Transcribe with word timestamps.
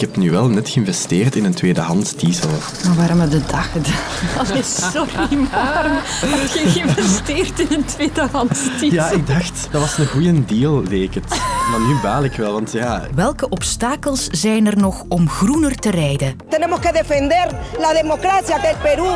Ik 0.00 0.06
heb 0.06 0.16
nu 0.16 0.30
wel 0.30 0.48
net 0.48 0.68
geïnvesteerd 0.68 1.36
in 1.36 1.44
een 1.44 1.54
tweedehands 1.54 2.14
diesel. 2.16 2.50
Maar 2.86 2.96
waarom 2.96 3.20
heb 3.20 3.30
je 3.32 3.38
dat 3.38 3.54
gedaan? 3.54 3.92
Allee, 4.48 4.62
sorry, 4.62 5.38
maar 5.50 6.04
heb 6.24 6.48
je 6.48 6.70
geïnvesteerd 6.70 7.60
in 7.60 7.66
een 7.70 7.84
tweedehands 7.84 8.60
diesel? 8.78 8.98
Ja, 8.98 9.10
ik 9.10 9.26
dacht, 9.26 9.68
dat 9.70 9.80
was 9.80 9.98
een 9.98 10.06
goede 10.06 10.44
deal, 10.44 10.82
leek 10.82 11.14
het. 11.14 11.28
Maar 11.70 11.80
nu 11.88 12.00
baal 12.02 12.24
ik 12.24 12.32
wel, 12.32 12.52
want 12.52 12.72
ja... 12.72 13.02
Welke 13.14 13.48
obstakels 13.48 14.26
zijn 14.26 14.66
er 14.66 14.76
nog 14.76 15.04
om 15.08 15.28
groener 15.28 15.76
te 15.76 15.90
rijden? 15.90 16.36
Tenemos 16.48 16.78
que 16.80 16.92
defender 16.92 17.48
la 17.78 17.92
democracia 17.92 18.58
del 18.58 18.76
Perú. 18.82 19.08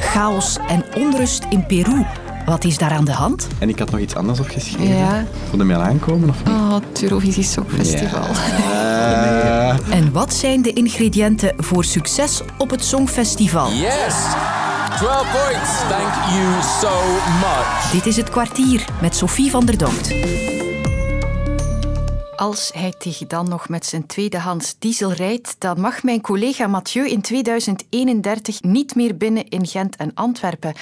Chaos 0.00 0.58
en 0.68 0.84
onrust 0.94 1.44
in 1.48 1.66
Peru. 1.66 2.06
Wat 2.50 2.64
is 2.64 2.78
daar 2.78 2.90
aan 2.90 3.04
de 3.04 3.12
hand? 3.12 3.48
En 3.58 3.68
ik 3.68 3.78
had 3.78 3.90
nog 3.90 4.00
iets 4.00 4.14
anders 4.14 4.40
opgeschreven. 4.40 4.96
Ja. 4.96 5.24
Voor 5.48 5.58
de 5.58 5.64
mail 5.64 5.80
aankomen, 5.80 6.28
of 6.28 6.44
niet? 6.44 6.54
Oh, 6.54 6.74
het 6.74 7.02
Eurovisie 7.02 7.44
Songfestival. 7.44 8.26
Eh, 9.10 9.39
En 9.90 10.12
wat 10.12 10.34
zijn 10.34 10.62
de 10.62 10.72
ingrediënten 10.72 11.54
voor 11.56 11.84
succes 11.84 12.40
op 12.58 12.70
het 12.70 12.84
Songfestival? 12.84 13.72
Yes! 13.72 14.14
12 14.96 15.32
points. 15.32 15.78
Thank 15.88 16.14
you 16.32 16.62
so 16.80 17.02
much. 17.40 17.90
Dit 17.92 18.06
is 18.06 18.16
het 18.16 18.30
kwartier 18.30 18.84
met 19.00 19.16
Sophie 19.16 19.50
van 19.50 19.66
der 19.66 19.78
Dokt. 19.78 20.14
Als 22.36 22.70
hij 22.74 22.94
tegen 22.98 23.28
dan 23.28 23.48
nog 23.48 23.68
met 23.68 23.86
zijn 23.86 24.06
tweedehands 24.06 24.74
diesel 24.78 25.12
rijdt, 25.12 25.56
dan 25.58 25.80
mag 25.80 26.02
mijn 26.02 26.20
collega 26.20 26.66
Mathieu 26.66 27.08
in 27.08 27.20
2031 27.20 28.62
niet 28.62 28.94
meer 28.94 29.16
binnen 29.16 29.48
in 29.48 29.66
Gent 29.66 29.96
en 29.96 30.10
Antwerpen. 30.14 30.74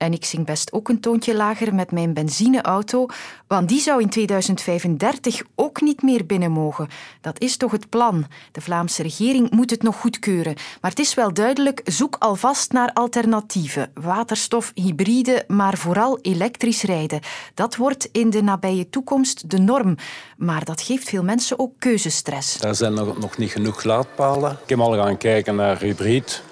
En 0.00 0.12
ik 0.12 0.24
zing 0.24 0.46
best 0.46 0.72
ook 0.72 0.88
een 0.88 1.00
toontje 1.00 1.34
lager 1.34 1.74
met 1.74 1.90
mijn 1.90 2.14
benzineauto, 2.14 3.06
want 3.46 3.68
die 3.68 3.80
zou 3.80 4.00
in 4.00 4.08
2035 4.08 5.42
ook 5.54 5.80
niet 5.80 6.02
meer 6.02 6.26
binnen 6.26 6.50
mogen. 6.50 6.88
Dat 7.20 7.40
is 7.40 7.56
toch 7.56 7.72
het 7.72 7.88
plan. 7.88 8.26
De 8.52 8.60
Vlaamse 8.60 9.02
regering 9.02 9.50
moet 9.50 9.70
het 9.70 9.82
nog 9.82 9.96
goedkeuren. 9.96 10.54
Maar 10.80 10.90
het 10.90 11.00
is 11.00 11.14
wel 11.14 11.32
duidelijk, 11.32 11.80
zoek 11.84 12.16
alvast 12.18 12.72
naar 12.72 12.92
alternatieven. 12.92 13.90
Waterstof, 13.94 14.72
hybride, 14.74 15.44
maar 15.46 15.76
vooral 15.76 16.18
elektrisch 16.22 16.82
rijden. 16.82 17.20
Dat 17.54 17.76
wordt 17.76 18.08
in 18.12 18.30
de 18.30 18.42
nabije 18.42 18.90
toekomst 18.90 19.50
de 19.50 19.58
norm. 19.58 19.96
Maar 20.36 20.64
dat 20.64 20.82
geeft 20.82 21.08
veel 21.08 21.22
mensen 21.22 21.58
ook 21.58 21.72
keuzestress. 21.78 22.60
Er 22.60 22.74
zijn 22.74 22.94
nog, 22.94 23.38
niet 23.38 23.50
genoeg 23.50 23.84
laadpalen. 23.84 24.58
Ik 24.62 24.68
heb 24.68 24.78
al 24.78 24.94
gaan 24.94 25.16
kijken 25.16 25.54
naar 25.54 25.80
hybrid 25.80 26.42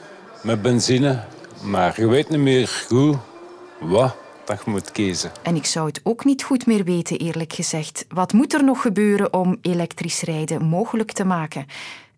met 0.42 0.62
benzine. 0.62 1.24
Maar 1.62 2.00
je 2.00 2.06
weet 2.06 2.28
niet 2.28 2.40
meer 2.40 2.68
goed 2.88 3.16
wat 3.80 4.16
dat 4.44 4.62
je 4.64 4.70
moet 4.70 4.92
kiezen. 4.92 5.30
En 5.42 5.56
ik 5.56 5.66
zou 5.66 5.86
het 5.86 6.00
ook 6.02 6.24
niet 6.24 6.42
goed 6.42 6.66
meer 6.66 6.84
weten, 6.84 7.18
eerlijk 7.18 7.52
gezegd. 7.52 8.04
Wat 8.08 8.32
moet 8.32 8.54
er 8.54 8.64
nog 8.64 8.82
gebeuren 8.82 9.32
om 9.32 9.58
elektrisch 9.62 10.22
rijden 10.22 10.64
mogelijk 10.64 11.12
te 11.12 11.24
maken? 11.24 11.66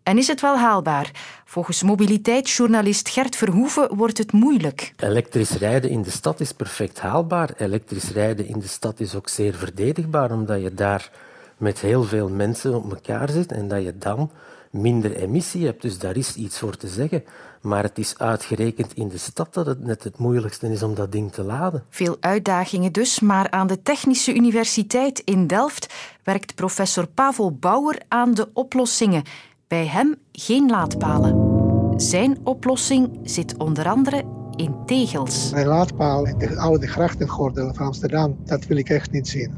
En 0.03 0.19
is 0.19 0.27
het 0.27 0.41
wel 0.41 0.59
haalbaar? 0.59 1.11
Volgens 1.45 1.83
mobiliteitsjournalist 1.83 3.09
Gert 3.09 3.37
Verhoeven 3.37 3.97
wordt 3.97 4.19
het 4.19 4.33
moeilijk. 4.33 4.93
Elektrisch 4.97 5.51
rijden 5.51 5.91
in 5.91 6.03
de 6.03 6.11
stad 6.11 6.41
is 6.41 6.53
perfect 6.53 7.01
haalbaar. 7.01 7.51
Elektrisch 7.57 8.11
rijden 8.11 8.47
in 8.47 8.59
de 8.59 8.69
stad 8.69 9.01
is 9.01 9.15
ook 9.15 9.29
zeer 9.29 9.55
verdedigbaar, 9.55 10.33
omdat 10.33 10.63
je 10.63 10.75
daar 10.75 11.11
met 11.57 11.81
heel 11.81 12.03
veel 12.03 12.29
mensen 12.29 12.75
op 12.75 12.91
elkaar 12.91 13.31
zit 13.31 13.53
en 13.53 13.69
dat 13.69 13.83
je 13.83 13.99
dan 13.99 14.31
minder 14.71 15.17
emissie 15.17 15.67
hebt. 15.67 15.83
Dus 15.83 15.99
daar 15.99 16.17
is 16.17 16.35
iets 16.35 16.59
voor 16.59 16.77
te 16.77 16.89
zeggen. 16.89 17.25
Maar 17.61 17.83
het 17.83 17.99
is 17.99 18.19
uitgerekend 18.19 18.95
in 18.95 19.09
de 19.09 19.19
stad 19.19 19.55
dat 19.55 19.67
het 19.67 19.85
net 19.85 20.05
het 20.05 20.19
moeilijkste 20.19 20.73
is 20.73 20.83
om 20.83 20.95
dat 20.95 21.13
ding 21.13 21.33
te 21.33 21.43
laden. 21.43 21.85
Veel 21.89 22.17
uitdagingen 22.21 22.93
dus, 22.93 23.21
maar 23.21 23.51
aan 23.51 23.67
de 23.67 23.83
Technische 23.83 24.35
Universiteit 24.35 25.19
in 25.19 25.47
Delft 25.47 25.95
werkt 26.25 26.55
professor 26.55 27.07
Pavel 27.07 27.53
Bauer 27.53 27.99
aan 28.09 28.35
de 28.35 28.49
oplossingen. 28.53 29.23
Bij 29.69 29.87
hem 29.87 30.15
geen 30.33 30.71
laadpalen. 30.71 31.61
Zijn 32.01 32.39
oplossing 32.45 33.19
zit 33.23 33.57
onder 33.57 33.89
andere 33.89 34.25
in 34.57 34.75
tegels. 34.87 35.51
Een 35.55 35.67
laadpaal 35.67 36.27
in 36.27 36.39
de 36.39 36.57
oude 36.57 36.87
grachtengordel 36.87 37.75
van 37.75 37.87
Amsterdam, 37.87 38.37
dat 38.45 38.65
wil 38.65 38.77
ik 38.77 38.89
echt 38.89 39.11
niet 39.11 39.29
zien. 39.29 39.55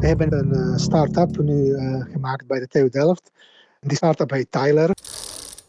We 0.00 0.06
hebben 0.06 0.32
een 0.32 0.52
eh, 0.52 0.76
start-up 0.76 1.38
nu 1.38 1.74
eh, 1.74 2.00
gemaakt 2.12 2.46
bij 2.46 2.58
de 2.58 2.66
TU 2.66 2.88
Delft. 2.88 3.30
Die 3.80 3.96
start-up 3.96 4.30
heet 4.30 4.50
Tyler. 4.50 4.90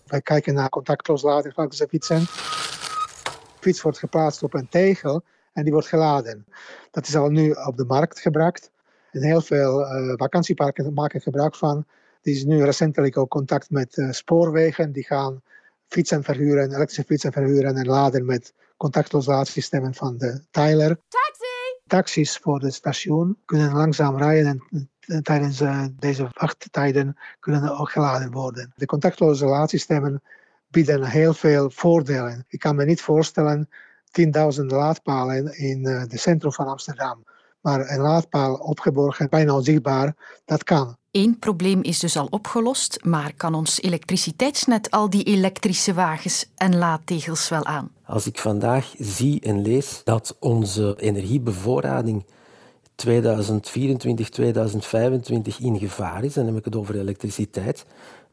Wij 0.08 0.22
kijken 0.22 0.54
naar 0.54 0.70
contactloos 0.70 1.22
laden 1.22 1.54
van 1.54 1.70
de 1.70 1.88
fietsen. 1.90 2.20
De 2.20 3.60
fiets 3.60 3.82
wordt 3.82 4.00
geplaatst 4.00 4.44
op 4.44 4.54
een 4.54 4.70
tegel 4.70 5.24
en 5.54 5.64
die 5.64 5.74
wordt 5.74 5.88
geladen. 5.88 6.46
Dat 6.92 7.08
is 7.08 7.16
al 7.16 7.30
nu 7.30 7.52
op 7.52 7.78
de 7.78 7.86
markt 7.86 8.20
gebracht. 8.20 8.72
En 9.12 9.24
heel 9.24 9.42
veel 9.42 9.86
eh, 9.86 10.14
vakantieparken 10.16 10.94
maken 10.94 11.22
gebruik 11.22 11.56
van. 11.56 11.86
Die 12.22 12.36
is 12.36 12.44
nu 12.44 12.64
recentelijk 12.64 13.18
ook 13.18 13.30
contact 13.30 13.70
met 13.70 13.98
eh, 13.98 14.12
spoorwegen. 14.12 14.92
Die 14.92 15.04
gaan 15.06 15.42
fietsen 15.88 16.24
verhuren, 16.24 16.74
elektrische 16.74 17.04
fietsen 17.04 17.32
verhuren 17.32 17.76
en 17.76 17.86
laden 17.86 18.26
met 18.26 18.54
contactloos 18.78 19.26
laadsystemen 19.26 19.94
van 19.94 20.18
de 20.18 20.42
Tyler. 20.52 21.00
Taxis 21.88 22.38
voor 22.38 22.60
het 22.60 22.74
station 22.74 23.38
kunnen 23.46 23.74
langzaam 23.74 24.18
rijden 24.18 24.64
en 24.70 24.90
eh, 25.00 25.18
tijdens 25.18 25.62
eh, 25.62 25.86
deze 26.00 26.30
wachttijden 26.34 27.18
kunnen 27.40 27.78
ook 27.78 27.92
geladen 27.92 28.32
worden. 28.32 28.74
De 28.76 28.86
contactloze 28.86 29.46
laadsystemen 29.46 30.22
bieden 30.68 31.04
heel 31.04 31.34
veel 31.34 31.70
voordelen. 31.70 32.46
Ik 32.48 32.60
kan 32.60 32.76
me 32.76 32.86
niet 32.86 33.02
voorstellen 33.02 33.70
10.000 34.60 34.66
laadpalen 34.66 35.58
in 35.58 35.86
het 35.86 36.20
centrum 36.20 36.52
van 36.52 36.68
Amsterdam. 36.68 37.24
Maar 37.62 37.90
een 37.90 38.00
laadpaal 38.00 38.56
opgeborgen, 38.56 39.30
bijna 39.30 39.54
onzichtbaar, 39.54 40.16
dat 40.46 40.64
kan. 40.64 40.98
Eén 41.12 41.40
probleem 41.40 41.82
is 41.84 42.00
dus 42.00 42.18
al 42.18 42.28
opgelost, 42.30 43.04
maar 43.04 43.34
kan 43.34 43.54
ons 43.54 43.82
elektriciteitsnet 43.82 44.92
al 44.92 45.10
die 45.10 45.24
elektrische 45.24 45.94
wagens 45.94 46.52
en 46.56 46.78
laadtegels 46.78 47.50
wel 47.50 47.66
aan? 47.66 47.97
Als 48.08 48.28
ik 48.28 48.38
vandaag 48.40 48.94
zie 49.00 49.42
en 49.42 49.62
lees 49.62 50.02
dat 50.04 50.36
onze 50.40 50.96
energiebevoorrading 51.00 52.26
2024, 52.96 54.30
2025 54.30 55.60
in 55.60 55.80
gevaar 55.80 56.24
is, 56.24 56.34
dan 56.34 56.46
heb 56.46 56.58
ik 56.58 56.66
het 56.66 56.76
over 56.76 57.00
elektriciteit, 57.00 57.86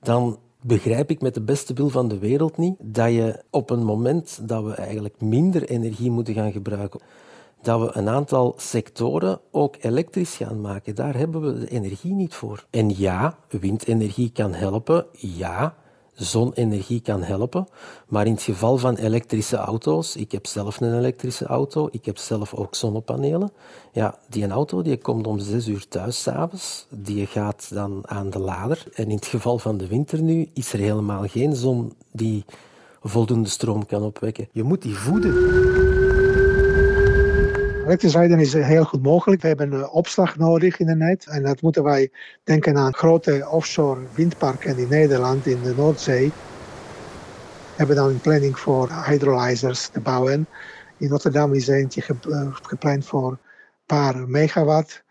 dan 0.02 0.38
begrijp 0.60 1.10
ik 1.10 1.20
met 1.20 1.34
de 1.34 1.40
beste 1.40 1.74
wil 1.74 1.88
van 1.88 2.08
de 2.08 2.18
wereld 2.18 2.56
niet 2.56 2.76
dat 2.80 3.12
je 3.12 3.42
op 3.50 3.70
een 3.70 3.84
moment 3.84 4.48
dat 4.48 4.64
we 4.64 4.72
eigenlijk 4.72 5.20
minder 5.20 5.64
energie 5.64 6.10
moeten 6.10 6.34
gaan 6.34 6.52
gebruiken, 6.52 7.00
dat 7.62 7.80
we 7.80 7.98
een 7.98 8.08
aantal 8.08 8.54
sectoren 8.56 9.40
ook 9.50 9.76
elektrisch 9.80 10.36
gaan 10.36 10.60
maken. 10.60 10.94
Daar 10.94 11.16
hebben 11.16 11.40
we 11.40 11.60
de 11.60 11.70
energie 11.70 12.12
niet 12.12 12.34
voor. 12.34 12.66
En 12.70 12.98
ja, 12.98 13.36
windenergie 13.48 14.30
kan 14.30 14.54
helpen. 14.54 15.06
Ja, 15.12 15.74
zonenergie 16.14 17.00
kan 17.00 17.22
helpen. 17.22 17.66
Maar 18.08 18.26
in 18.26 18.32
het 18.32 18.42
geval 18.42 18.78
van 18.78 18.96
elektrische 18.96 19.56
auto's, 19.56 20.16
ik 20.16 20.32
heb 20.32 20.46
zelf 20.46 20.80
een 20.80 20.98
elektrische 20.98 21.46
auto, 21.46 21.88
ik 21.90 22.04
heb 22.04 22.18
zelf 22.18 22.54
ook 22.54 22.74
zonnepanelen. 22.74 23.52
Ja, 23.92 24.18
die 24.28 24.48
auto 24.48 24.82
die 24.82 24.96
komt 24.96 25.26
om 25.26 25.38
zes 25.38 25.66
uur 25.66 25.88
thuis 25.88 26.22
s'avonds, 26.22 26.86
die 26.90 27.26
gaat 27.26 27.68
dan 27.72 28.00
aan 28.02 28.30
de 28.30 28.38
lader. 28.38 28.84
En 28.94 29.04
in 29.04 29.16
het 29.16 29.26
geval 29.26 29.58
van 29.58 29.76
de 29.76 29.86
winter 29.86 30.22
nu 30.22 30.48
is 30.54 30.72
er 30.72 30.78
helemaal 30.78 31.28
geen 31.28 31.56
zon 31.56 31.92
die 32.12 32.44
voldoende 33.02 33.48
stroom 33.48 33.86
kan 33.86 34.02
opwekken. 34.02 34.48
Je 34.52 34.62
moet 34.62 34.82
die 34.82 34.94
voeden. 34.94 35.83
Elektrisch 37.84 38.14
rijden 38.14 38.38
is 38.38 38.52
heel 38.52 38.84
goed 38.84 39.02
mogelijk. 39.02 39.42
We 39.42 39.48
hebben 39.48 39.72
uh, 39.72 39.94
opslag 39.94 40.36
nodig 40.36 40.78
in 40.78 40.86
de 40.86 40.94
net. 40.94 41.26
En 41.26 41.42
dat 41.42 41.62
moeten 41.62 41.82
wij 41.82 42.10
denken 42.44 42.76
aan 42.76 42.94
grote 42.94 43.48
offshore 43.50 44.00
windparken 44.14 44.78
in 44.78 44.88
Nederland, 44.88 45.46
in 45.46 45.62
de 45.62 45.74
Noordzee. 45.76 46.26
We 46.26 47.76
hebben 47.76 47.96
dan 47.96 48.08
een 48.08 48.20
planning 48.20 48.58
voor 48.58 48.88
hydrolyzers 49.06 49.88
te 49.88 50.00
bouwen. 50.00 50.46
In 50.96 51.08
Rotterdam 51.08 51.54
is 51.54 51.68
eentje 51.68 52.00
ge 52.00 52.14
uh, 52.28 52.48
gepland 52.62 53.06
voor 53.06 53.30
een 53.30 53.38
paar 53.86 54.28
megawatt 54.28 55.02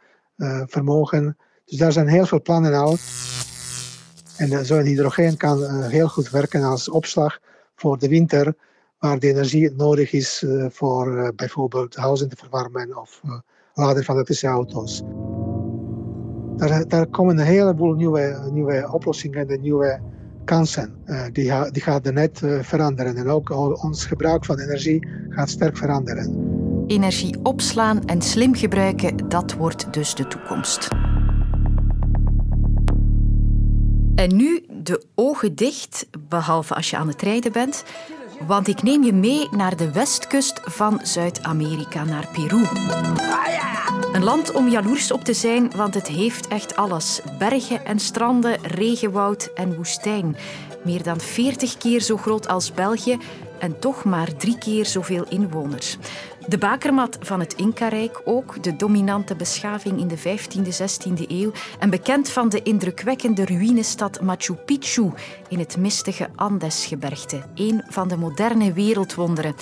vermogen. 0.65 1.37
Dus 1.65 1.77
daar 1.77 1.91
zijn 1.91 2.07
heel 2.07 2.25
veel 2.25 2.41
plannen 2.41 2.73
al. 2.73 2.97
En 4.37 4.65
zo'n 4.65 4.83
hydrogeen 4.83 5.37
kan 5.37 5.83
heel 5.83 6.07
goed 6.07 6.29
werken 6.29 6.63
als 6.63 6.89
opslag 6.89 7.39
voor 7.75 7.97
de 7.99 8.07
winter 8.07 8.55
waar 9.03 9.19
de 9.19 9.27
energie 9.27 9.71
nodig 9.71 10.13
is 10.13 10.43
uh, 10.45 10.65
voor 10.69 11.17
uh, 11.17 11.27
bijvoorbeeld 11.35 11.95
huizen 11.95 12.29
te 12.29 12.35
verwarmen 12.35 12.97
of 12.97 13.21
uh, 13.25 13.39
laden 13.73 14.03
van 14.03 14.15
elektrische 14.15 14.47
auto's. 14.47 15.01
Daar, 16.57 16.87
daar, 16.87 17.07
komen 17.07 17.39
een 17.39 17.45
heleboel 17.45 17.93
nieuwe, 17.93 18.49
nieuwe 18.51 18.89
oplossingen 18.91 19.49
en 19.49 19.61
nieuwe 19.61 19.99
kansen. 20.45 20.93
die, 21.31 21.71
die 21.71 21.81
gaat 21.81 22.03
de 22.03 22.11
net 22.11 22.41
veranderen 22.61 23.15
en 23.15 23.29
ook 23.29 23.49
ons 23.83 24.05
gebruik 24.05 24.45
van 24.45 24.59
energie 24.59 25.07
gaat 25.29 25.49
sterk 25.49 25.77
veranderen. 25.77 26.85
Energie 26.87 27.37
opslaan 27.43 28.05
en 28.05 28.21
slim 28.21 28.55
gebruiken, 28.55 29.29
dat 29.29 29.53
wordt 29.53 29.93
dus 29.93 30.15
de 30.15 30.27
toekomst. 30.27 30.87
En 34.15 34.35
nu 34.35 34.65
de 34.83 35.05
ogen 35.15 35.55
dicht, 35.55 36.07
behalve 36.29 36.75
als 36.75 36.89
je 36.89 36.97
aan 36.97 37.07
het 37.07 37.21
rijden 37.21 37.51
bent. 37.51 37.83
Want 38.47 38.67
ik 38.67 38.83
neem 38.83 39.03
je 39.03 39.13
mee 39.13 39.47
naar 39.51 39.75
de 39.77 39.91
westkust 39.91 40.61
van 40.63 40.99
Zuid-Amerika, 41.03 42.03
naar 42.03 42.27
Peru. 42.31 42.65
Een 44.13 44.23
land 44.23 44.51
om 44.51 44.67
jaloers 44.67 45.11
op 45.11 45.23
te 45.23 45.33
zijn, 45.33 45.71
want 45.75 45.93
het 45.93 46.07
heeft 46.07 46.47
echt 46.47 46.75
alles. 46.75 47.21
Bergen 47.37 47.85
en 47.85 47.99
stranden, 47.99 48.57
regenwoud 48.61 49.49
en 49.55 49.75
woestijn. 49.75 50.37
Meer 50.83 51.03
dan 51.03 51.19
40 51.19 51.77
keer 51.77 52.01
zo 52.01 52.17
groot 52.17 52.47
als 52.47 52.73
België 52.73 53.17
en 53.63 53.79
toch 53.79 54.03
maar 54.03 54.35
drie 54.35 54.57
keer 54.57 54.85
zoveel 54.85 55.25
inwoners. 55.29 55.97
De 56.47 56.57
bakermat 56.57 57.17
van 57.21 57.39
het 57.39 57.53
Inca-rijk 57.53 58.21
ook, 58.25 58.63
de 58.63 58.75
dominante 58.75 59.35
beschaving 59.35 59.99
in 59.99 60.07
de 60.07 60.17
15e, 60.17 60.67
16e 60.67 61.27
eeuw 61.27 61.51
en 61.79 61.89
bekend 61.89 62.29
van 62.29 62.49
de 62.49 62.61
indrukwekkende 62.63 63.45
ruïnestad 63.45 64.21
Machu 64.21 64.53
Picchu 64.53 65.11
in 65.47 65.59
het 65.59 65.77
mistige 65.77 66.29
Andesgebergte, 66.35 67.41
een 67.55 67.83
van 67.87 68.07
de 68.07 68.17
moderne 68.17 68.73
wereldwonderen. 68.73 69.55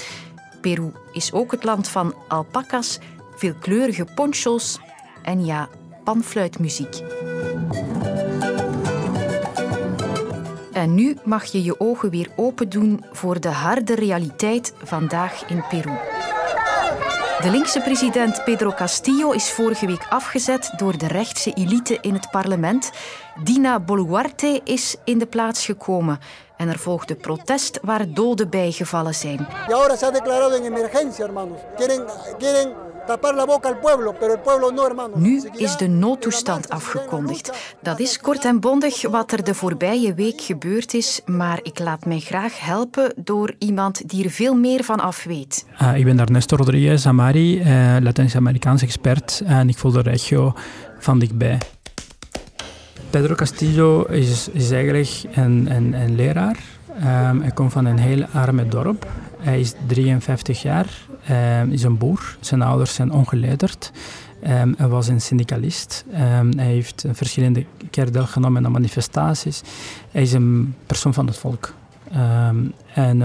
Peru 0.61 0.91
is 1.11 1.33
ook 1.33 1.51
het 1.51 1.63
land 1.63 1.87
van 1.87 2.15
alpaca's, 2.27 2.99
veelkleurige 3.35 4.05
ponchos 4.15 4.79
en 5.23 5.45
ja, 5.45 5.69
panfluitmuziek. 6.03 7.01
En 10.71 10.95
nu 10.95 11.17
mag 11.23 11.45
je 11.45 11.63
je 11.63 11.79
ogen 11.79 12.09
weer 12.09 12.29
open 12.35 12.69
doen 12.69 13.05
voor 13.11 13.39
de 13.39 13.49
harde 13.49 13.95
realiteit 13.95 14.73
vandaag 14.83 15.49
in 15.49 15.63
Peru. 15.69 15.97
De 17.41 17.49
linkse 17.49 17.81
president 17.81 18.43
Pedro 18.43 18.71
Castillo 18.71 19.31
is 19.31 19.51
vorige 19.51 19.85
week 19.85 20.05
afgezet 20.09 20.73
door 20.77 20.97
de 20.97 21.07
rechtse 21.07 21.53
elite 21.53 21.97
in 22.01 22.13
het 22.13 22.29
parlement. 22.31 22.91
Dina 23.43 23.79
Boluarte 23.79 24.61
is 24.63 24.95
in 25.03 25.17
de 25.17 25.25
plaats 25.25 25.65
gekomen 25.65 26.19
en 26.57 26.69
er 26.69 26.79
volgde 26.79 27.15
protest 27.15 27.79
waar 27.81 28.13
doden 28.13 28.49
bijgevallen 28.49 29.15
zijn. 29.15 29.47
Y 29.69 29.73
ahora 29.73 29.95
se 29.95 30.05
ha 30.05 30.55
en 30.55 30.63
emergencia, 30.63 31.25
hermanos. 31.25 31.59
Quieren, 31.75 32.05
quieren 32.37 32.90
tapar 33.07 33.35
la 33.35 33.45
boca 33.45 33.67
al 33.67 33.77
pueblo, 33.77 34.15
pero 34.19 34.33
el 34.33 34.39
pueblo 34.39 34.71
no, 34.71 34.85
hermanos. 34.85 35.19
Nu 35.19 35.41
is 35.55 35.77
de 35.77 35.87
noodtoestand 35.87 36.69
afgekondigd. 36.69 37.75
Dat 37.81 37.99
is 37.99 38.19
kort 38.19 38.45
en 38.45 38.59
bondig 38.59 39.09
wat 39.09 39.31
er 39.31 39.43
de 39.43 39.53
voorbije 39.53 40.13
week 40.13 40.41
gebeurd 40.41 40.93
is, 40.93 41.21
maar 41.25 41.59
ik 41.63 41.79
laat 41.79 42.05
mij 42.05 42.19
graag 42.19 42.59
helpen 42.59 43.13
door 43.15 43.55
iemand 43.57 44.09
die 44.09 44.23
er 44.23 44.29
veel 44.29 44.55
meer 44.55 44.83
van 44.83 44.99
af 44.99 45.23
weet. 45.23 45.65
Uh, 45.81 45.97
ik 45.97 46.05
ben 46.05 46.19
Ernesto 46.19 46.55
Rodriguez 46.55 47.05
Amari, 47.05 47.59
uh, 47.59 47.97
Latijns-Amerikaans 47.99 48.81
expert 48.81 49.41
en 49.45 49.69
ik 49.69 49.77
volg 49.77 49.93
de 49.93 50.01
regio 50.01 50.53
van 50.99 51.19
dichtbij. 51.19 51.57
Pedro 53.09 53.35
Castillo 53.35 54.03
is, 54.03 54.49
is 54.51 54.71
eigenlijk 54.71 55.09
een, 55.31 55.67
een, 55.71 55.93
een 55.93 56.15
leraar. 56.15 56.57
Um, 56.97 57.41
hij 57.41 57.51
komt 57.53 57.71
van 57.71 57.85
een 57.85 57.97
heel 57.97 58.25
arme 58.33 58.67
dorp. 58.67 59.07
Hij 59.39 59.59
is 59.59 59.73
53 59.87 60.61
jaar, 60.61 60.87
um, 61.29 61.71
is 61.71 61.83
een 61.83 61.97
boer. 61.97 62.37
Zijn 62.39 62.61
ouders 62.61 62.93
zijn 62.93 63.11
ongeletterd. 63.11 63.91
Um, 64.47 64.73
hij 64.77 64.87
was 64.87 65.07
een 65.07 65.21
syndicalist. 65.21 66.05
Um, 66.13 66.57
hij 66.57 66.65
heeft 66.65 67.05
verschillende 67.11 67.65
keer 67.89 68.11
deelgenomen 68.11 68.65
aan 68.65 68.71
manifestaties. 68.71 69.61
Hij 70.11 70.21
is 70.21 70.33
een 70.33 70.75
persoon 70.85 71.13
van 71.13 71.27
het 71.27 71.37
volk. 71.37 71.73
Um, 72.15 72.73
en 72.93 73.21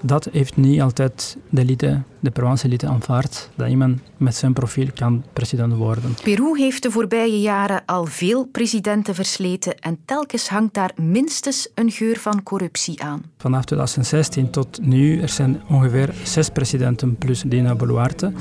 dat 0.00 0.28
heeft 0.32 0.56
niet 0.56 0.80
altijd 0.80 1.36
de 1.48 1.60
elite, 1.60 2.02
de 2.20 2.30
Peruaanse 2.30 2.66
elite 2.66 2.86
aanvaard, 2.86 3.50
dat 3.54 3.68
iemand 3.68 4.00
met 4.16 4.34
zijn 4.34 4.52
profiel 4.52 4.86
kan 4.94 5.24
president 5.32 5.74
worden. 5.74 6.14
Peru 6.22 6.58
heeft 6.58 6.82
de 6.82 6.90
voorbije 6.90 7.40
jaren 7.40 7.82
al 7.86 8.04
veel 8.04 8.46
presidenten 8.46 9.14
versleten 9.14 9.78
en 9.78 9.98
telkens 10.04 10.48
hangt 10.48 10.74
daar 10.74 10.92
minstens 10.96 11.68
een 11.74 11.90
geur 11.90 12.18
van 12.18 12.42
corruptie 12.42 13.02
aan. 13.02 13.22
Vanaf 13.36 13.64
2016 13.64 14.50
tot 14.50 14.78
nu 14.82 15.20
er 15.20 15.28
zijn 15.28 15.60
ongeveer 15.68 16.14
zes 16.22 16.48
presidenten 16.48 17.16
plus 17.16 17.42
Dina 17.46 17.74
Boluarte. 17.74 18.32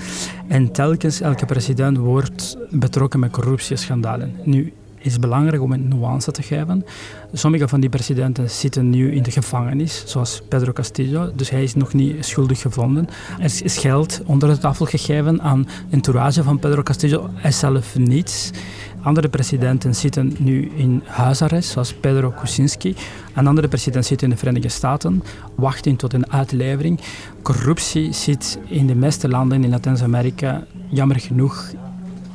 En 0.48 0.72
telkens 0.72 1.22
elke 1.22 1.46
president 1.46 1.98
wordt 1.98 2.58
betrokken 2.70 3.20
met 3.20 3.32
corruptieschandalen. 3.32 4.36
Nu, 4.44 4.74
is 5.08 5.20
belangrijk 5.20 5.62
om 5.62 5.72
een 5.72 5.88
nuance 5.88 6.32
te 6.32 6.42
geven. 6.42 6.86
Sommige 7.34 7.68
van 7.68 7.80
die 7.80 7.90
presidenten 7.90 8.50
zitten 8.50 8.90
nu 8.90 9.12
in 9.12 9.24
de 9.24 9.32
gevangenis, 9.32 10.04
zoals 10.06 10.42
Pedro 10.50 10.72
Castillo, 10.72 11.32
dus 11.36 11.50
hij 11.50 11.64
is 11.64 11.76
nog 11.76 11.94
niet 11.94 12.26
schuldig 12.26 12.62
gevonden. 12.62 13.08
Er 13.40 13.62
is 13.64 13.78
geld 13.78 14.22
onder 14.26 14.50
de 14.50 14.58
tafel 14.58 14.86
gegeven 14.86 15.42
aan 15.42 15.68
entourage 15.90 16.44
van 16.44 16.60
Pedro 16.60 16.84
Castillo, 16.84 17.30
hij 17.34 17.52
zelf 17.52 17.98
niets. 17.98 18.52
Andere 19.02 19.30
presidenten 19.30 19.96
zitten 19.96 20.36
nu 20.38 20.72
in 20.76 21.04
huisarrest, 21.06 21.70
zoals 21.70 21.94
Pedro 21.94 22.30
Kuczynski. 22.30 22.96
Een 23.34 23.48
andere 23.48 23.68
president 23.68 24.06
zit 24.06 24.22
in 24.22 24.30
de 24.30 24.38
Verenigde 24.38 24.70
Staten, 24.70 25.24
wachten 25.56 25.96
tot 25.96 26.14
een 26.14 26.32
uitlevering. 26.32 27.00
Corruptie 27.42 28.14
zit 28.14 28.60
in 28.66 28.88
de 28.88 28.96
meeste 28.96 29.30
landen 29.30 29.64
in 29.64 29.70
Latijns-Amerika, 29.70 30.64
jammer 30.90 31.20
genoeg, 31.20 31.72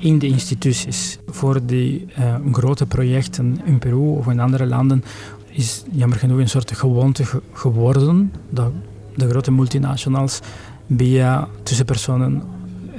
in 0.03 0.19
de 0.19 0.27
instituties. 0.27 1.19
Voor 1.27 1.67
die 1.67 2.07
uh, 2.19 2.35
grote 2.53 2.87
projecten 2.87 3.61
in 3.65 3.79
Peru 3.79 4.17
of 4.19 4.27
in 4.27 4.41
andere 4.41 4.67
landen 4.67 5.05
is 5.49 5.83
jammer 5.91 6.19
genoeg 6.19 6.39
een 6.39 6.49
soort 6.49 6.77
gewoonte 6.77 7.25
ge 7.25 7.43
geworden 7.53 8.33
dat 8.51 8.73
de 9.15 9.29
grote 9.29 9.51
multinationals 9.51 10.41
via 10.97 11.49
tussenpersonen 11.63 12.43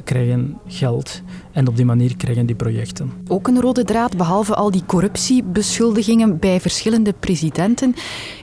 krijgen 0.03 0.57
geld 0.67 1.21
en 1.51 1.67
op 1.67 1.75
die 1.75 1.85
manier 1.85 2.17
krijgen 2.17 2.45
die 2.45 2.55
projecten. 2.55 3.11
Ook 3.27 3.47
een 3.47 3.61
rode 3.61 3.83
draad, 3.83 4.17
behalve 4.17 4.55
al 4.55 4.71
die 4.71 4.83
corruptiebeschuldigingen 4.85 6.39
bij 6.39 6.59
verschillende 6.59 7.13
presidenten, 7.19 7.95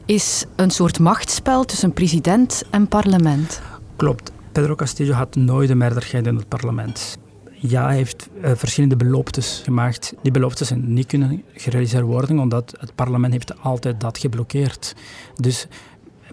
is 0.05 0.45
een 0.57 0.71
soort 0.71 0.99
machtsspel 0.99 1.65
tussen 1.65 1.93
president 1.93 2.63
en 2.71 2.89
parlement. 2.89 3.61
Klopt. 3.97 4.33
Pedro 4.53 4.75
Castillo 4.75 5.13
had 5.13 5.37
nooit 5.37 5.69
de 5.69 5.75
meerderheid 5.75 6.27
in 6.27 6.37
het 6.37 6.49
parlement 6.49 7.19
ja, 7.61 7.89
heeft 7.89 8.29
uh, 8.45 8.51
verschillende 8.55 8.97
beloftes 8.97 9.61
gemaakt. 9.65 10.15
Die 10.23 10.33
beloftes 10.33 10.69
zijn 10.69 10.93
niet 10.93 11.07
kunnen 11.07 11.43
gerealiseerd 11.55 12.05
worden, 12.05 12.39
omdat 12.39 12.75
het 12.79 12.95
parlement 12.95 13.33
heeft 13.33 13.61
altijd 13.63 14.01
dat 14.01 14.19
geblokkeerd. 14.19 14.95
Dus 15.35 15.67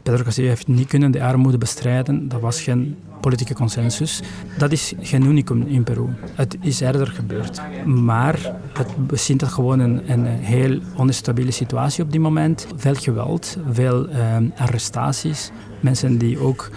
Pedro 0.04 0.24
Castillo 0.24 0.48
heeft 0.48 0.68
niet 0.68 0.88
kunnen 0.88 1.12
de 1.12 1.24
armoede 1.24 1.58
bestrijden. 1.58 2.28
Dat 2.28 2.42
was 2.42 2.62
geen 2.62 2.98
politieke 3.22 3.54
consensus. 3.54 4.22
Dat 4.58 4.72
is 4.72 4.94
geen 5.02 5.24
unicum 5.26 5.62
in 5.62 5.84
Peru. 5.84 6.08
Het 6.34 6.58
is 6.62 6.80
eerder 6.80 7.08
gebeurd. 7.08 7.62
Maar 7.86 8.54
het 8.74 9.20
zien 9.20 9.38
dat 9.38 9.50
gewoon 9.50 9.80
een, 9.80 10.12
een 10.12 10.26
heel 10.26 10.80
onstabiele 10.96 11.52
situatie 11.52 12.04
op 12.04 12.12
dit 12.12 12.22
moment. 12.22 12.68
Veel 12.76 12.94
geweld, 12.94 13.58
veel 13.72 14.10
uh, 14.10 14.38
arrestaties. 14.58 15.52
Mensen 15.80 16.18
die 16.18 16.40
ook 16.40 16.70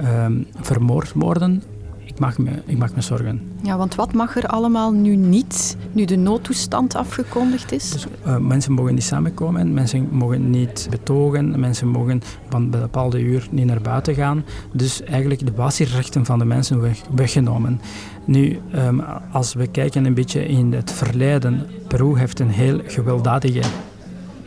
uh, 0.00 0.26
vermoord 0.60 1.12
worden 1.14 1.62
ik 2.04 2.18
maak, 2.18 2.38
me, 2.38 2.50
ik 2.66 2.78
maak 2.78 2.94
me 2.94 3.00
zorgen. 3.00 3.40
Ja, 3.62 3.76
want 3.76 3.94
wat 3.94 4.12
mag 4.12 4.36
er 4.36 4.46
allemaal 4.46 4.92
nu 4.92 5.16
niet, 5.16 5.76
nu 5.92 6.04
de 6.04 6.16
noodtoestand 6.16 6.94
afgekondigd 6.94 7.72
is? 7.72 7.90
Dus, 7.90 8.06
uh, 8.26 8.36
mensen 8.36 8.72
mogen 8.72 8.94
niet 8.94 9.04
samenkomen, 9.04 9.74
mensen 9.74 10.08
mogen 10.10 10.50
niet 10.50 10.86
betogen, 10.90 11.60
mensen 11.60 11.88
mogen 11.88 12.22
van 12.48 12.62
een 12.62 12.70
bepaalde 12.70 13.20
uur 13.20 13.48
niet 13.50 13.66
naar 13.66 13.80
buiten 13.80 14.14
gaan. 14.14 14.44
Dus 14.72 15.02
eigenlijk 15.02 15.46
de 15.46 15.52
basisrechten 15.52 16.24
van 16.24 16.38
de 16.38 16.44
mensen 16.44 16.80
weg, 16.80 17.00
weggenomen. 17.14 17.80
Nu, 18.24 18.58
um, 18.74 19.00
als 19.32 19.54
we 19.54 19.66
kijken 19.66 20.04
een 20.04 20.14
beetje 20.14 20.46
in 20.46 20.72
het 20.72 20.92
verleden, 20.92 21.66
Peru 21.88 22.18
heeft 22.18 22.40
een 22.40 22.50
heel 22.50 22.80
gewelddadige 22.86 23.62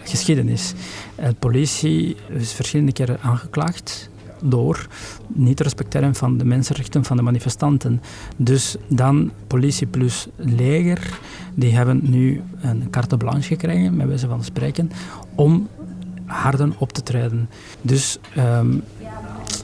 geschiedenis. 0.03 0.73
De 1.15 1.35
politie 1.39 2.15
is 2.27 2.53
verschillende 2.53 2.91
keren 2.91 3.19
aangeklaagd 3.21 4.09
door 4.49 4.87
niet 5.27 5.59
respecteren 5.59 6.15
van 6.15 6.37
de 6.37 6.45
mensenrechten 6.45 7.03
van 7.03 7.17
de 7.17 7.23
manifestanten. 7.23 8.01
Dus 8.37 8.75
dan 8.87 9.31
politie 9.47 9.87
plus 9.87 10.27
leger, 10.35 11.19
die 11.55 11.75
hebben 11.75 11.99
nu 12.03 12.41
een 12.61 12.89
carte 12.89 13.17
blanche 13.17 13.47
gekregen, 13.47 13.95
met 13.95 14.07
wijze 14.07 14.27
van 14.27 14.43
spreken, 14.43 14.91
om 15.35 15.67
harder 16.25 16.73
op 16.77 16.91
te 16.91 17.03
treden. 17.03 17.49
Dus 17.81 18.17
um, 18.37 18.83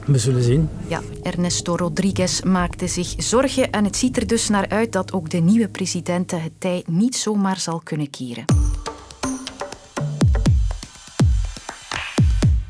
we 0.06 0.18
zullen 0.18 0.42
zien. 0.42 0.68
Ja, 0.86 1.00
Ernesto 1.22 1.76
Rodriguez 1.76 2.42
maakte 2.42 2.86
zich 2.86 3.14
zorgen 3.16 3.70
en 3.70 3.84
het 3.84 3.96
ziet 3.96 4.16
er 4.16 4.26
dus 4.26 4.48
naar 4.48 4.68
uit 4.68 4.92
dat 4.92 5.12
ook 5.12 5.30
de 5.30 5.38
nieuwe 5.38 5.68
president 5.68 6.30
het 6.30 6.52
tij 6.58 6.84
niet 6.86 7.16
zomaar 7.16 7.58
zal 7.58 7.80
kunnen 7.84 8.10
keren. 8.10 8.44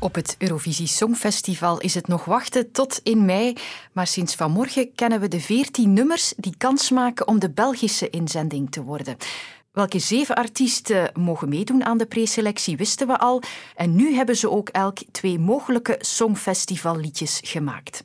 Op 0.03 0.15
het 0.15 0.35
Eurovisie 0.37 0.87
Songfestival 0.87 1.79
is 1.79 1.93
het 1.93 2.07
nog 2.07 2.25
wachten 2.25 2.71
tot 2.71 2.99
in 3.03 3.25
mei, 3.25 3.53
maar 3.91 4.07
sinds 4.07 4.35
vanmorgen 4.35 4.95
kennen 4.95 5.19
we 5.19 5.27
de 5.27 5.39
veertien 5.39 5.93
nummers 5.93 6.33
die 6.37 6.55
kans 6.57 6.89
maken 6.89 7.27
om 7.27 7.39
de 7.39 7.49
Belgische 7.49 8.09
inzending 8.09 8.71
te 8.71 8.83
worden. 8.83 9.17
Welke 9.71 9.99
zeven 9.99 10.35
artiesten 10.35 11.11
mogen 11.19 11.49
meedoen 11.49 11.85
aan 11.85 11.97
de 11.97 12.05
preselectie 12.05 12.77
wisten 12.77 13.07
we 13.07 13.17
al 13.17 13.41
en 13.75 13.95
nu 13.95 14.13
hebben 14.13 14.35
ze 14.35 14.49
ook 14.49 14.69
elk 14.69 14.97
twee 15.11 15.39
mogelijke 15.39 15.95
Songfestivalliedjes 15.99 17.39
gemaakt. 17.43 18.03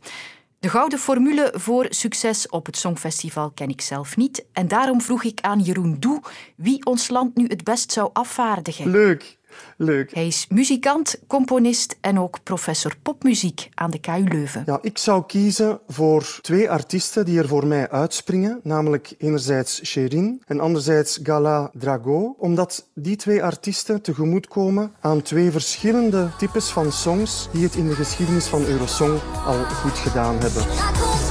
De 0.59 0.69
gouden 0.69 0.99
formule 0.99 1.53
voor 1.57 1.87
succes 1.89 2.49
op 2.49 2.67
het 2.67 2.77
Songfestival 2.77 3.51
ken 3.51 3.69
ik 3.69 3.81
zelf 3.81 4.17
niet 4.17 4.45
en 4.53 4.69
daarom 4.69 5.01
vroeg 5.01 5.23
ik 5.23 5.41
aan 5.41 5.61
Jeroen 5.61 5.97
Doe 5.99 6.21
wie 6.57 6.85
ons 6.87 7.09
land 7.09 7.37
nu 7.37 7.47
het 7.47 7.65
best 7.65 7.93
zou 7.93 8.11
afvaardigen. 8.13 8.91
Leuk! 8.91 9.38
Leuk. 9.77 10.15
Hij 10.15 10.27
is 10.27 10.47
muzikant, 10.49 11.21
componist 11.27 11.97
en 12.01 12.21
ook 12.21 12.43
professor 12.43 12.97
popmuziek 13.03 13.69
aan 13.75 13.91
de 13.91 13.99
KU 13.99 14.25
Leuven. 14.25 14.63
Ja, 14.67 14.79
ik 14.83 14.99
zou 14.99 15.23
kiezen 15.27 15.81
voor 15.89 16.39
twee 16.41 16.71
artiesten 16.71 17.25
die 17.25 17.39
er 17.39 17.49
voor 17.49 17.67
mij 17.67 17.91
uitspringen, 17.91 18.61
namelijk 18.63 19.15
enerzijds 19.19 19.85
Sherin 19.85 20.43
en 20.47 20.61
anderzijds 20.61 21.19
Gala 21.23 21.71
Drago, 21.73 22.35
omdat 22.39 22.89
die 22.95 23.17
twee 23.17 23.43
artiesten 23.43 24.03
tegemoetkomen 24.03 24.93
aan 25.01 25.23
twee 25.23 25.51
verschillende 25.51 26.29
types 26.39 26.69
van 26.69 26.93
songs 26.93 27.49
die 27.53 27.65
het 27.65 27.75
in 27.75 27.89
de 27.89 27.95
geschiedenis 27.95 28.47
van 28.47 28.65
Eurosong 28.65 29.21
al 29.45 29.65
goed 29.65 29.99
gedaan 29.99 30.39
hebben. 30.39 31.28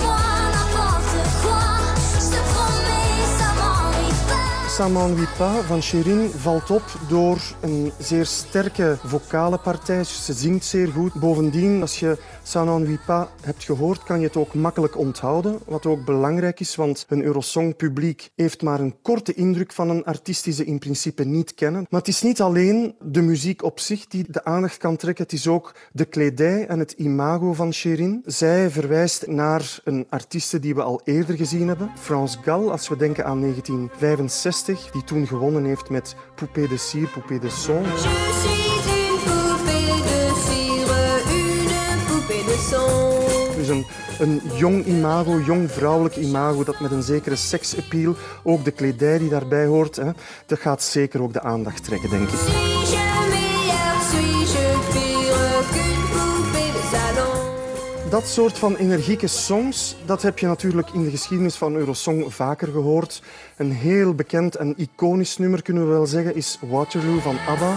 M'ennuie 4.77 5.27
pas 5.37 5.65
van 5.65 5.81
Sherin 5.81 6.29
valt 6.29 6.71
op 6.71 6.83
door 7.09 7.37
een 7.61 7.91
zeer 7.99 8.25
sterke 8.25 8.97
vocale 9.03 9.57
partij. 9.57 10.03
Ze 10.03 10.33
zingt 10.33 10.65
zeer 10.65 10.87
goed. 10.87 11.13
Bovendien, 11.13 11.81
als 11.81 11.99
je 11.99 12.17
n'ennuie 12.53 12.99
pas 13.05 13.27
hebt 13.41 13.63
gehoord, 13.63 14.03
kan 14.03 14.19
je 14.19 14.25
het 14.25 14.37
ook 14.37 14.53
makkelijk 14.53 14.97
onthouden. 14.97 15.59
Wat 15.65 15.85
ook 15.85 16.05
belangrijk 16.05 16.59
is, 16.59 16.75
want 16.75 17.05
een 17.09 17.23
Eurosong-publiek 17.23 18.29
heeft 18.35 18.61
maar 18.61 18.79
een 18.79 18.95
korte 19.01 19.33
indruk 19.33 19.73
van 19.73 19.89
een 19.89 20.03
artiest 20.03 20.43
die 20.43 20.53
ze 20.53 20.65
in 20.65 20.79
principe 20.79 21.23
niet 21.23 21.53
kennen. 21.53 21.85
Maar 21.89 21.99
het 21.99 22.09
is 22.09 22.21
niet 22.21 22.41
alleen 22.41 22.95
de 23.01 23.21
muziek 23.21 23.63
op 23.63 23.79
zich 23.79 24.07
die 24.07 24.25
de 24.27 24.43
aandacht 24.43 24.77
kan 24.77 24.95
trekken. 24.95 25.23
Het 25.23 25.33
is 25.33 25.47
ook 25.47 25.75
de 25.91 26.05
kledij 26.05 26.67
en 26.67 26.79
het 26.79 26.91
imago 26.91 27.53
van 27.53 27.73
Sherin. 27.73 28.21
Zij 28.25 28.69
verwijst 28.69 29.27
naar 29.27 29.79
een 29.83 30.05
artieste 30.09 30.59
die 30.59 30.75
we 30.75 30.81
al 30.81 31.01
eerder 31.03 31.35
gezien 31.35 31.67
hebben. 31.67 31.91
France 31.99 32.37
Gall, 32.43 32.69
als 32.69 32.89
we 32.89 32.97
denken 32.97 33.25
aan 33.25 33.39
1965, 33.39 34.65
die 34.75 35.03
toen 35.03 35.27
gewonnen 35.27 35.65
heeft 35.65 35.89
met 35.89 36.15
Poupée 36.35 36.67
de 36.67 36.77
cire, 36.77 37.07
Poupée 37.07 37.39
de 37.39 37.49
son. 37.49 37.83
Dus 43.55 43.67
een, 43.67 43.85
een 44.19 44.41
jong 44.53 44.85
imago, 44.85 45.39
jong 45.39 45.71
vrouwelijk 45.71 46.15
imago, 46.15 46.63
dat 46.63 46.79
met 46.79 46.91
een 46.91 47.03
zekere 47.03 47.35
seksappeal, 47.35 48.15
ook 48.43 48.63
de 48.63 48.71
kledij 48.71 49.17
die 49.17 49.29
daarbij 49.29 49.65
hoort, 49.65 49.95
hè, 49.95 50.11
dat 50.45 50.59
gaat 50.59 50.83
zeker 50.83 51.21
ook 51.21 51.33
de 51.33 51.41
aandacht 51.41 51.83
trekken, 51.83 52.09
denk 52.09 52.29
ik. 52.29 52.76
Dat 58.09 58.27
soort 58.27 58.57
van 58.57 58.75
energieke 58.75 59.27
songs, 59.27 59.95
dat 60.05 60.21
heb 60.21 60.39
je 60.39 60.47
natuurlijk 60.47 60.89
in 60.89 61.03
de 61.03 61.09
geschiedenis 61.09 61.55
van 61.55 61.75
Eurosong 61.75 62.33
vaker 62.33 62.67
gehoord. 62.67 63.21
Een 63.57 63.71
heel 63.71 64.13
bekend 64.13 64.55
en 64.55 64.73
iconisch 64.77 65.37
nummer, 65.37 65.61
kunnen 65.61 65.83
we 65.83 65.89
wel 65.89 66.05
zeggen, 66.05 66.35
is 66.35 66.59
Waterloo 66.69 67.19
van 67.19 67.37
ABBA. 67.47 67.75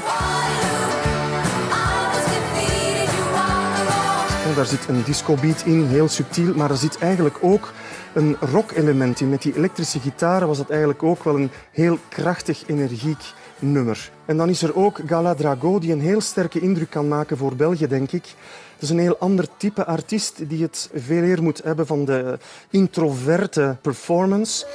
Daar 4.54 4.66
zit 4.66 4.88
een 4.88 5.02
discobeat 5.02 5.62
in, 5.64 5.84
heel 5.84 6.08
subtiel, 6.08 6.54
maar 6.54 6.70
er 6.70 6.76
zit 6.76 6.98
eigenlijk 6.98 7.36
ook 7.40 7.72
een 8.12 8.36
rock-element 8.40 9.20
in. 9.20 9.28
Met 9.28 9.42
die 9.42 9.56
elektrische 9.56 10.00
gitaren 10.00 10.48
was 10.48 10.58
dat 10.58 10.70
eigenlijk 10.70 11.02
ook 11.02 11.24
wel 11.24 11.36
een 11.36 11.50
heel 11.72 11.98
krachtig, 12.08 12.62
energiek 12.66 13.22
nummer. 13.58 14.10
En 14.24 14.36
dan 14.36 14.48
is 14.48 14.62
er 14.62 14.76
ook 14.76 15.00
Gala 15.06 15.34
Drago, 15.34 15.78
die 15.78 15.92
een 15.92 16.00
heel 16.00 16.20
sterke 16.20 16.60
indruk 16.60 16.90
kan 16.90 17.08
maken 17.08 17.36
voor 17.36 17.56
België, 17.56 17.86
denk 17.86 18.12
ik. 18.12 18.34
Dat 18.80 18.88
is 18.88 18.94
een 18.94 19.02
heel 19.02 19.18
ander 19.18 19.46
type 19.56 19.84
artiest 19.84 20.48
die 20.48 20.62
het 20.62 20.90
veel 20.94 21.22
eer 21.22 21.42
moet 21.42 21.62
hebben 21.62 21.86
van 21.86 22.04
de 22.04 22.38
introverte 22.70 23.76
performance. 23.80 24.66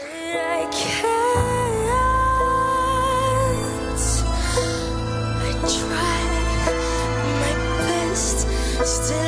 Het 8.77 9.24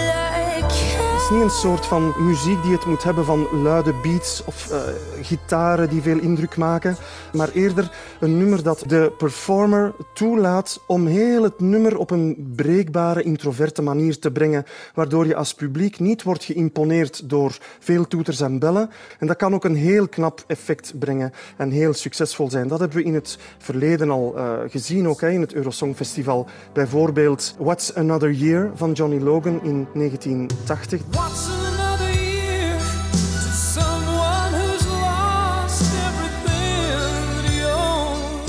niet 1.31 1.41
een 1.41 1.49
soort 1.49 1.85
van 1.85 2.13
muziek 2.17 2.63
die 2.63 2.71
het 2.71 2.85
moet 2.85 3.03
hebben 3.03 3.25
van 3.25 3.61
luide 3.61 3.93
beats 3.93 4.43
of 4.45 4.71
uh, 4.71 4.79
gitaren 5.21 5.89
die 5.89 6.01
veel 6.01 6.19
indruk 6.19 6.57
maken, 6.57 6.97
maar 7.33 7.49
eerder 7.49 7.91
een 8.19 8.37
nummer 8.37 8.63
dat 8.63 8.83
de 8.87 9.13
performer 9.17 9.93
toelaat 10.13 10.81
om 10.85 11.05
heel 11.05 11.43
het 11.43 11.59
nummer 11.59 11.97
op 11.97 12.11
een 12.11 12.53
breekbare, 12.55 13.23
introverte 13.23 13.81
manier 13.81 14.19
te 14.19 14.31
brengen, 14.31 14.65
waardoor 14.93 15.27
je 15.27 15.35
als 15.35 15.53
publiek 15.53 15.99
niet 15.99 16.23
wordt 16.23 16.43
geïmponeerd 16.43 17.29
door 17.29 17.57
veel 17.79 18.07
toeters 18.07 18.41
en 18.41 18.59
bellen. 18.59 18.89
En 19.19 19.27
dat 19.27 19.37
kan 19.37 19.53
ook 19.53 19.63
een 19.63 19.75
heel 19.75 20.07
knap 20.07 20.43
effect 20.47 20.99
brengen 20.99 21.31
en 21.57 21.71
heel 21.71 21.93
succesvol 21.93 22.49
zijn. 22.49 22.67
Dat 22.67 22.79
hebben 22.79 22.97
we 22.97 23.03
in 23.03 23.13
het 23.13 23.37
verleden 23.57 24.09
al 24.09 24.33
uh, 24.35 24.53
gezien, 24.67 25.07
ook 25.07 25.21
hè, 25.21 25.29
in 25.29 25.41
het 25.41 25.53
Eurosong 25.53 25.95
Festival. 25.95 26.47
Bijvoorbeeld 26.73 27.55
What's 27.59 27.93
Another 27.93 28.31
Year 28.31 28.71
van 28.75 28.91
Johnny 28.91 29.19
Logan 29.19 29.63
in 29.63 29.87
1980. 29.93 31.16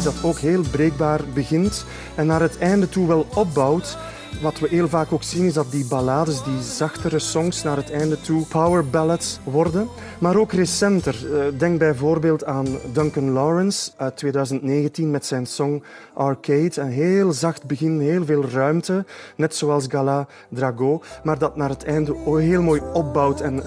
Dat 0.03 0.15
ook 0.23 0.39
heel 0.39 0.63
breekbaar 0.71 1.21
begint 1.35 1.85
en 2.15 2.27
naar 2.27 2.41
het 2.41 2.59
einde 2.59 2.89
toe 2.89 3.07
wel 3.07 3.27
opbouwt. 3.35 3.99
Wat 4.43 4.59
we 4.59 4.69
heel 4.69 4.89
vaak 4.89 5.13
ook 5.13 5.23
zien 5.23 5.45
is 5.45 5.53
dat 5.53 5.71
die 5.71 5.87
ballades, 5.87 6.43
die 6.43 6.63
zachtere 6.63 7.19
songs 7.19 7.63
naar 7.63 7.77
het 7.77 7.91
einde 7.91 8.21
toe 8.21 8.47
power 8.47 8.87
ballads 8.91 9.39
worden. 9.45 9.89
Maar 10.19 10.37
ook 10.37 10.53
recenter. 10.53 11.27
Denk 11.59 11.79
bijvoorbeeld 11.79 12.45
aan 12.45 12.67
Duncan 12.93 13.31
Lawrence 13.31 13.91
uit 13.97 14.17
2019 14.17 15.11
met 15.11 15.27
zijn 15.27 15.47
song 15.47 15.83
Arcade. 16.15 16.81
Een 16.81 16.91
heel 16.91 17.33
zacht 17.33 17.65
begin, 17.65 18.01
heel 18.01 18.25
veel 18.25 18.45
ruimte. 18.45 19.05
Net 19.37 19.55
zoals 19.55 19.87
Gala 19.89 20.27
Drago. 20.49 21.03
Maar 21.23 21.39
dat 21.39 21.57
naar 21.57 21.69
het 21.69 21.85
einde 21.85 22.17
heel 22.25 22.63
mooi 22.63 22.83
opbouwt 22.93 23.41
en 23.41 23.63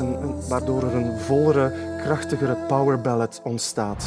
waardoor 0.49 0.83
er 0.83 0.95
een 0.95 1.19
vollere, 1.19 1.73
krachtigere 2.03 2.57
power 2.67 3.01
ballad 3.01 3.41
ontstaat. 3.43 4.05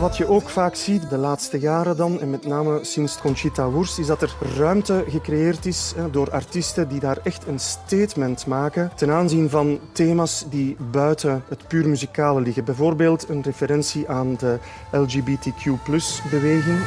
Wat 0.00 0.16
je 0.16 0.28
ook 0.28 0.48
vaak 0.48 0.74
ziet 0.74 1.10
de 1.10 1.16
laatste 1.16 1.58
jaren 1.58 1.96
dan, 1.96 2.20
en 2.20 2.30
met 2.30 2.46
name 2.46 2.78
sinds 2.82 3.18
Conchita 3.18 3.70
Wurst, 3.70 3.98
is 3.98 4.06
dat 4.06 4.22
er 4.22 4.36
ruimte 4.56 5.04
gecreëerd 5.08 5.66
is 5.66 5.94
door 6.10 6.30
artiesten 6.30 6.88
die 6.88 7.00
daar 7.00 7.18
echt 7.22 7.46
een 7.46 7.58
statement 7.58 8.46
maken 8.46 8.90
ten 8.94 9.10
aanzien 9.10 9.50
van 9.50 9.78
thema's 9.92 10.44
die 10.50 10.76
buiten 10.90 11.42
het 11.48 11.68
puur 11.68 11.88
muzikale 11.88 12.40
liggen. 12.40 12.64
Bijvoorbeeld 12.64 13.28
een 13.28 13.42
referentie 13.42 14.08
aan 14.08 14.36
de 14.36 14.58
LGBTQ-beweging. 14.92 16.78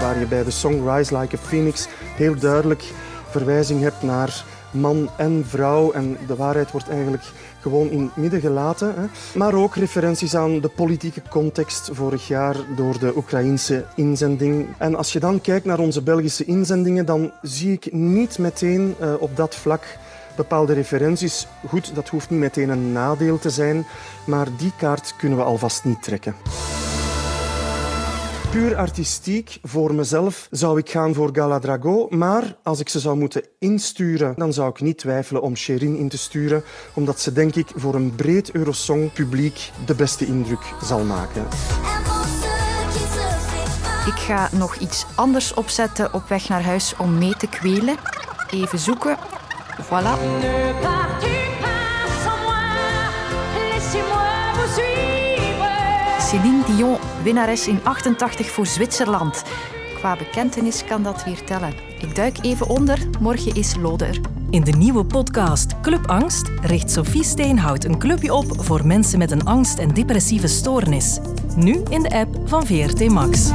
Waar 0.00 0.18
je 0.18 0.26
bij 0.28 0.44
de 0.44 0.50
song 0.50 0.88
Rise 0.88 1.18
Like 1.18 1.36
a 1.36 1.38
Phoenix 1.38 1.88
heel 2.16 2.38
duidelijk 2.38 2.84
verwijzing 3.30 3.80
hebt 3.80 4.02
naar 4.02 4.44
man 4.72 5.10
en 5.16 5.44
vrouw. 5.46 5.92
En 5.92 6.16
de 6.26 6.36
waarheid 6.36 6.70
wordt 6.70 6.88
eigenlijk 6.88 7.22
gewoon 7.60 7.90
in 7.90 8.02
het 8.02 8.16
midden 8.16 8.40
gelaten. 8.40 8.94
Hè. 8.96 9.38
Maar 9.38 9.54
ook 9.54 9.74
referenties 9.74 10.36
aan 10.36 10.60
de 10.60 10.68
politieke 10.68 11.22
context 11.30 11.90
vorig 11.92 12.28
jaar 12.28 12.56
door 12.76 12.98
de 12.98 13.16
Oekraïnse 13.16 13.84
inzending. 13.94 14.68
En 14.78 14.94
als 14.94 15.12
je 15.12 15.20
dan 15.20 15.40
kijkt 15.40 15.64
naar 15.64 15.78
onze 15.78 16.02
Belgische 16.02 16.44
inzendingen, 16.44 17.06
dan 17.06 17.32
zie 17.42 17.72
ik 17.72 17.92
niet 17.92 18.38
meteen 18.38 18.94
uh, 19.00 19.14
op 19.18 19.36
dat 19.36 19.54
vlak 19.54 19.84
bepaalde 20.36 20.72
referenties. 20.72 21.46
Goed, 21.68 21.94
dat 21.94 22.08
hoeft 22.08 22.30
niet 22.30 22.40
meteen 22.40 22.68
een 22.68 22.92
nadeel 22.92 23.38
te 23.38 23.50
zijn, 23.50 23.86
maar 24.26 24.48
die 24.56 24.72
kaart 24.76 25.14
kunnen 25.16 25.38
we 25.38 25.44
alvast 25.44 25.84
niet 25.84 26.02
trekken. 26.02 26.34
Puur 28.52 28.76
artistiek, 28.76 29.58
voor 29.62 29.94
mezelf, 29.94 30.46
zou 30.50 30.78
ik 30.78 30.90
gaan 30.90 31.14
voor 31.14 31.30
Gala 31.32 31.58
Drago. 31.58 32.06
Maar 32.10 32.56
als 32.62 32.80
ik 32.80 32.88
ze 32.88 33.00
zou 33.00 33.16
moeten 33.16 33.44
insturen, 33.58 34.34
dan 34.36 34.52
zou 34.52 34.70
ik 34.70 34.80
niet 34.80 34.98
twijfelen 34.98 35.42
om 35.42 35.56
Sherin 35.56 35.96
in 35.96 36.08
te 36.08 36.18
sturen. 36.18 36.62
Omdat 36.94 37.20
ze, 37.20 37.32
denk 37.32 37.54
ik, 37.54 37.68
voor 37.74 37.94
een 37.94 38.14
breed 38.14 38.50
Eurosong-publiek 38.50 39.70
de 39.86 39.94
beste 39.94 40.26
indruk 40.26 40.74
zal 40.82 41.04
maken. 41.04 41.42
Ik 44.06 44.18
ga 44.18 44.48
nog 44.52 44.76
iets 44.76 45.06
anders 45.14 45.54
opzetten 45.54 46.14
op 46.14 46.28
weg 46.28 46.48
naar 46.48 46.62
huis 46.62 46.96
om 46.96 47.18
mee 47.18 47.36
te 47.36 47.48
kwelen. 47.48 47.96
Even 48.50 48.78
zoeken. 48.78 49.16
Voilà. 49.82 51.01
Céline 56.32 56.64
Dion, 56.66 56.96
winnares 57.22 57.68
in 57.68 57.80
88 57.82 58.50
voor 58.50 58.66
Zwitserland. 58.66 59.42
Qua 59.94 60.16
bekentenis 60.16 60.84
kan 60.84 61.02
dat 61.02 61.24
weer 61.24 61.44
tellen. 61.44 61.74
Ik 62.00 62.14
duik 62.14 62.38
even 62.42 62.68
onder, 62.68 62.98
morgen 63.20 63.54
is 63.54 63.76
Lode 63.76 64.04
er. 64.04 64.20
In 64.50 64.64
de 64.64 64.72
nieuwe 64.72 65.04
podcast 65.04 65.80
Club 65.80 66.06
Angst 66.06 66.50
richt 66.62 66.90
Sophie 66.90 67.24
Steenhout 67.24 67.84
een 67.84 67.98
clubje 67.98 68.34
op 68.34 68.64
voor 68.64 68.86
mensen 68.86 69.18
met 69.18 69.30
een 69.30 69.44
angst- 69.44 69.78
en 69.78 69.94
depressieve 69.94 70.46
stoornis. 70.46 71.18
Nu 71.56 71.82
in 71.88 72.02
de 72.02 72.10
app 72.10 72.48
van 72.48 72.66
VRT 72.66 73.08
Max. 73.08 73.50